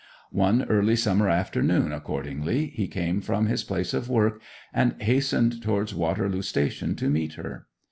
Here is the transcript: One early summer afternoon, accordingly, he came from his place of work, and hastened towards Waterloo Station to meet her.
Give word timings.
One 0.33 0.63
early 0.63 0.95
summer 0.95 1.29
afternoon, 1.29 1.91
accordingly, 1.91 2.71
he 2.73 2.87
came 2.87 3.21
from 3.21 3.45
his 3.45 3.63
place 3.63 3.93
of 3.93 4.09
work, 4.09 4.41
and 4.73 4.99
hastened 4.99 5.61
towards 5.61 5.93
Waterloo 5.93 6.41
Station 6.41 6.95
to 6.95 7.07
meet 7.07 7.33
her. 7.33 7.67